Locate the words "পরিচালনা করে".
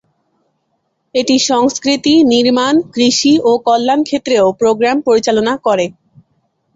5.07-5.85